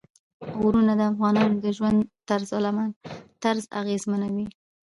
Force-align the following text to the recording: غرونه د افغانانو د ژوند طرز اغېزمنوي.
غرونه 0.61 0.93
د 0.97 1.01
افغانانو 1.11 1.55
د 1.63 1.65
ژوند 1.77 1.99
طرز 3.41 3.63
اغېزمنوي. 3.81 4.47